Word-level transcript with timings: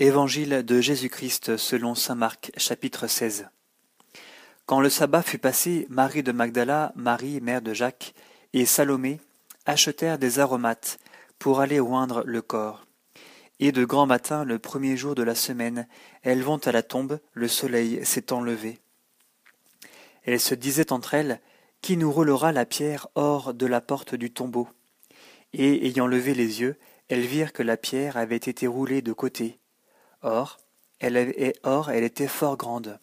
Évangile 0.00 0.62
de 0.64 0.80
Jésus-Christ 0.80 1.56
selon 1.56 1.96
saint 1.96 2.14
Marc 2.14 2.52
chapitre 2.56 3.08
16 3.08 3.48
Quand 4.64 4.80
le 4.80 4.90
sabbat 4.90 5.22
fut 5.22 5.38
passé, 5.38 5.88
Marie 5.90 6.22
de 6.22 6.30
Magdala, 6.30 6.92
Marie 6.94 7.40
mère 7.40 7.62
de 7.62 7.74
Jacques, 7.74 8.14
et 8.52 8.64
Salomé 8.64 9.18
achetèrent 9.66 10.20
des 10.20 10.38
aromates 10.38 11.00
pour 11.40 11.58
aller 11.58 11.80
oindre 11.80 12.22
le 12.24 12.42
corps. 12.42 12.86
Et 13.58 13.72
de 13.72 13.84
grand 13.84 14.06
matin, 14.06 14.44
le 14.44 14.60
premier 14.60 14.96
jour 14.96 15.16
de 15.16 15.24
la 15.24 15.34
semaine, 15.34 15.88
elles 16.22 16.44
vont 16.44 16.58
à 16.58 16.70
la 16.70 16.84
tombe, 16.84 17.18
le 17.32 17.48
soleil 17.48 17.98
s'étant 18.04 18.40
levé. 18.40 18.78
Elles 20.22 20.38
se 20.38 20.54
disaient 20.54 20.92
entre 20.92 21.14
elles, 21.14 21.40
Qui 21.82 21.96
nous 21.96 22.12
roulera 22.12 22.52
la 22.52 22.66
pierre 22.66 23.08
hors 23.16 23.52
de 23.52 23.66
la 23.66 23.80
porte 23.80 24.14
du 24.14 24.30
tombeau? 24.30 24.68
Et 25.54 25.88
ayant 25.88 26.06
levé 26.06 26.34
les 26.34 26.60
yeux, 26.60 26.76
elles 27.08 27.26
virent 27.26 27.52
que 27.52 27.64
la 27.64 27.76
pierre 27.76 28.16
avait 28.16 28.36
été 28.36 28.68
roulée 28.68 29.02
de 29.02 29.12
côté. 29.12 29.58
Or, 30.22 30.58
elle, 31.00 31.54
or, 31.62 31.90
elle 31.90 32.04
était 32.04 32.28
fort 32.28 32.56
grande. 32.56 32.98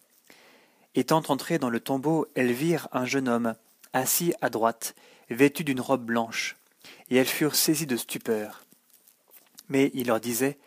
Étant 0.94 1.22
entrées 1.28 1.58
dans 1.58 1.70
le 1.70 1.80
tombeau, 1.80 2.26
elles 2.34 2.52
virent 2.52 2.88
un 2.92 3.04
jeune 3.04 3.28
homme, 3.28 3.54
assis 3.92 4.34
à 4.40 4.50
droite, 4.50 4.94
vêtu 5.30 5.64
d'une 5.64 5.80
robe 5.80 6.04
blanche, 6.04 6.56
et 7.10 7.16
elles 7.16 7.26
furent 7.26 7.54
saisies 7.54 7.86
de 7.86 7.96
stupeur. 7.96 8.64
Mais 9.68 9.90
il 9.94 10.08
leur 10.08 10.20
disait, 10.20 10.58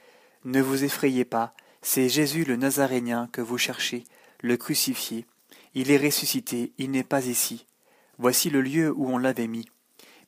Ne 0.44 0.62
vous 0.62 0.84
effrayez 0.84 1.26
pas, 1.26 1.54
c'est 1.82 2.10
Jésus 2.10 2.44
le 2.44 2.56
Nazarénien 2.56 3.30
que 3.32 3.42
vous 3.42 3.58
cherchez, 3.58 4.04
le 4.42 4.58
crucifié. 4.58 5.26
Il 5.74 5.92
est 5.92 5.98
ressuscité, 5.98 6.74
il 6.78 6.92
n'est 6.92 7.04
pas 7.04 7.26
ici. 7.26 7.66
Voici 8.18 8.50
le 8.50 8.62
lieu 8.62 8.92
où 8.92 9.08
on 9.08 9.18
l'avait 9.18 9.48
mis. 9.48 9.68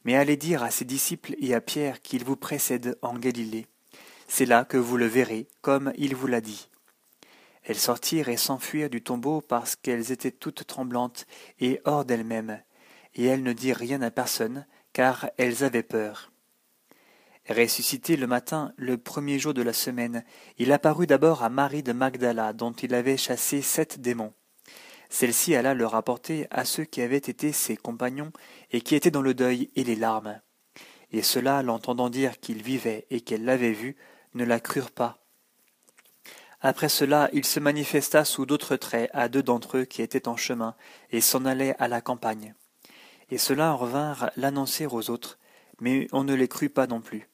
Mais 0.05 0.15
allez 0.15 0.37
dire 0.37 0.63
à 0.63 0.71
ses 0.71 0.85
disciples 0.85 1.35
et 1.39 1.53
à 1.53 1.61
Pierre 1.61 2.01
qu'il 2.01 2.23
vous 2.23 2.35
précède 2.35 2.97
en 3.01 3.17
Galilée. 3.17 3.67
C'est 4.33 4.45
là 4.45 4.63
que 4.63 4.77
vous 4.77 4.95
le 4.95 5.07
verrez, 5.07 5.49
comme 5.59 5.91
il 5.97 6.15
vous 6.15 6.25
l'a 6.25 6.39
dit. 6.39 6.69
Elles 7.63 7.75
sortirent 7.75 8.29
et 8.29 8.37
s'enfuirent 8.37 8.89
du 8.89 9.03
tombeau 9.03 9.41
parce 9.41 9.75
qu'elles 9.75 10.13
étaient 10.13 10.31
toutes 10.31 10.65
tremblantes 10.65 11.27
et 11.59 11.81
hors 11.83 12.05
d'elles-mêmes, 12.05 12.61
et 13.13 13.25
elles 13.25 13.43
ne 13.43 13.51
dirent 13.51 13.75
rien 13.75 14.01
à 14.01 14.09
personne, 14.09 14.65
car 14.93 15.29
elles 15.37 15.65
avaient 15.65 15.83
peur. 15.83 16.31
Ressuscité 17.49 18.15
le 18.15 18.25
matin, 18.25 18.71
le 18.77 18.97
premier 18.97 19.37
jour 19.37 19.53
de 19.53 19.61
la 19.61 19.73
semaine, 19.73 20.23
il 20.57 20.71
apparut 20.71 21.07
d'abord 21.07 21.43
à 21.43 21.49
Marie 21.49 21.83
de 21.83 21.91
Magdala, 21.91 22.53
dont 22.53 22.71
il 22.71 22.95
avait 22.95 23.17
chassé 23.17 23.61
sept 23.61 23.99
démons. 23.99 24.33
Celle-ci 25.09 25.55
alla 25.55 25.73
le 25.73 25.85
rapporter 25.85 26.47
à 26.51 26.63
ceux 26.63 26.85
qui 26.85 27.01
avaient 27.01 27.17
été 27.17 27.51
ses 27.51 27.75
compagnons 27.75 28.31
et 28.71 28.79
qui 28.79 28.95
étaient 28.95 29.11
dans 29.11 29.21
le 29.21 29.33
deuil 29.33 29.69
et 29.75 29.83
les 29.83 29.97
larmes. 29.97 30.39
Et 31.11 31.21
ceux-là, 31.21 31.63
l'entendant 31.63 32.09
dire 32.09 32.39
qu'il 32.39 32.63
vivait 32.63 33.05
et 33.09 33.19
qu'elle 33.19 33.43
l'avait 33.43 33.73
vu, 33.73 33.97
ne 34.33 34.43
la 34.43 34.59
crurent 34.59 34.91
pas. 34.91 35.17
Après 36.61 36.89
cela, 36.89 37.29
il 37.33 37.43
se 37.45 37.59
manifesta 37.59 38.23
sous 38.23 38.45
d'autres 38.45 38.75
traits 38.75 39.09
à 39.13 39.29
deux 39.29 39.41
d'entre 39.41 39.77
eux 39.77 39.85
qui 39.85 40.01
étaient 40.01 40.27
en 40.27 40.37
chemin 40.37 40.75
et 41.09 41.19
s'en 41.19 41.45
allaient 41.45 41.75
à 41.79 41.87
la 41.87 42.01
campagne. 42.01 42.53
Et 43.31 43.37
ceux-là 43.37 43.73
revinrent 43.73 44.29
l'annoncer 44.35 44.85
aux 44.85 45.09
autres, 45.09 45.39
mais 45.79 46.07
on 46.11 46.23
ne 46.23 46.35
les 46.35 46.47
crut 46.47 46.71
pas 46.71 46.85
non 46.85 47.01
plus. 47.01 47.29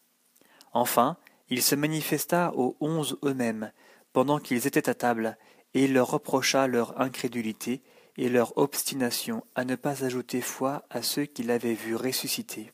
Enfin, 0.72 1.18
il 1.50 1.62
se 1.62 1.76
manifesta 1.76 2.54
aux 2.56 2.78
onze 2.80 3.18
eux-mêmes, 3.24 3.72
pendant 4.14 4.40
qu'ils 4.40 4.68
étaient 4.68 4.90
à 4.90 4.94
table, 4.94 5.38
et 5.74 5.86
il 5.86 5.94
leur 5.94 6.10
reprocha 6.10 6.68
leur 6.68 7.00
incrédulité 7.02 7.82
et 8.16 8.30
leur 8.30 8.58
obstination 8.58 9.44
à 9.56 9.66
ne 9.66 9.76
pas 9.76 10.04
ajouter 10.04 10.42
foi 10.42 10.86
à 10.90 11.02
ceux 11.02 11.26
qu'il 11.26 11.52
avait 11.52 11.74
vus 11.74 11.96
ressusciter. 11.96 12.72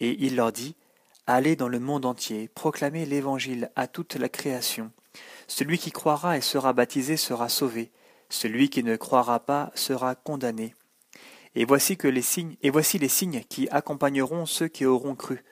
Et 0.00 0.24
il 0.24 0.36
leur 0.36 0.52
dit, 0.52 0.74
Allez 1.28 1.54
dans 1.54 1.68
le 1.68 1.78
monde 1.78 2.04
entier, 2.04 2.48
proclamez 2.48 3.06
l'Évangile 3.06 3.70
à 3.76 3.86
toute 3.86 4.16
la 4.16 4.28
création. 4.28 4.90
Celui 5.46 5.78
qui 5.78 5.92
croira 5.92 6.36
et 6.36 6.40
sera 6.40 6.72
baptisé 6.72 7.16
sera 7.16 7.48
sauvé, 7.48 7.92
celui 8.28 8.70
qui 8.70 8.82
ne 8.82 8.96
croira 8.96 9.38
pas 9.38 9.70
sera 9.76 10.16
condamné. 10.16 10.74
Et 11.54 11.64
voici 11.64 11.96
que 11.96 12.08
les 12.08 12.22
signes, 12.22 12.56
et 12.62 12.70
voici 12.70 12.98
les 12.98 13.08
signes 13.08 13.44
qui 13.48 13.68
accompagneront 13.70 14.46
ceux 14.46 14.66
qui 14.66 14.84
auront 14.84 15.14
cru. 15.14 15.44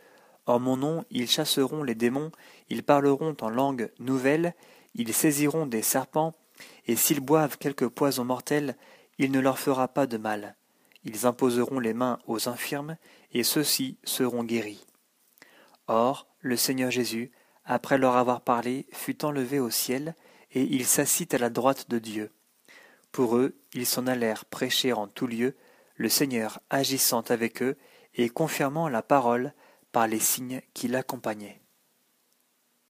En 0.45 0.59
mon 0.59 0.77
nom, 0.77 1.05
ils 1.09 1.31
chasseront 1.31 1.85
les 1.85 1.95
démons, 1.95 2.33
ils 2.69 2.83
parleront 2.83 3.37
en 3.41 3.49
langue 3.49 3.93
nouvelle, 4.01 4.55
ils 4.97 5.15
saisiront 5.15 5.67
des 5.67 5.83
serpents, 5.83 6.35
et 6.89 6.97
s'ils 6.97 7.21
boivent 7.21 7.59
quelque 7.59 7.85
poison 7.85 8.25
mortel, 8.25 8.77
il 9.19 9.31
ne 9.31 9.39
leur 9.39 9.61
fera 9.61 9.87
pas 9.87 10.09
de 10.09 10.17
mal. 10.17 10.57
Ils 11.05 11.27
imposeront 11.27 11.79
les 11.79 11.95
mains 11.95 12.19
aux 12.27 12.49
infirmes, 12.49 12.97
et 13.33 13.45
ceux-ci 13.45 13.99
seront 14.03 14.43
guéris. 14.43 14.85
Or, 15.93 16.29
le 16.39 16.57
Seigneur 16.57 16.93
Jésus, 16.93 17.33
après 17.65 17.99
leur 17.99 18.17
avoir 18.17 18.43
parlé, 18.43 18.87
fut 18.93 19.25
enlevé 19.25 19.59
au 19.59 19.71
ciel, 19.71 20.15
et 20.53 20.63
il 20.63 20.87
s'assit 20.87 21.35
à 21.35 21.39
la 21.39 21.51
droite 21.51 21.91
de 21.91 21.99
Dieu. 21.99 22.31
Pour 23.11 23.37
eux, 23.37 23.59
ils 23.75 23.87
s'en 23.87 24.07
allèrent 24.07 24.45
prêcher 24.45 24.93
en 24.93 25.09
tout 25.09 25.27
lieu, 25.27 25.57
le 25.97 26.09
Seigneur 26.09 26.61
agissant 26.71 27.23
avec 27.23 27.61
eux 27.61 27.77
et 28.15 28.29
confirmant 28.29 28.89
la 28.89 29.03
parole 29.03 29.53
par 29.91 30.07
les 30.07 30.21
signes 30.21 30.63
qui 30.75 30.87
l'accompagnaient. 30.87 31.61